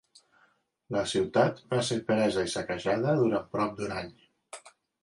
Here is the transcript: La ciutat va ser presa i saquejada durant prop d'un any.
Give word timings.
La 0.95 1.03
ciutat 1.11 1.61
va 1.75 1.83
ser 1.91 1.99
presa 2.09 2.49
i 2.49 2.53
saquejada 2.55 3.17
durant 3.23 3.49
prop 3.57 3.79
d'un 3.81 3.97
any. 4.03 4.15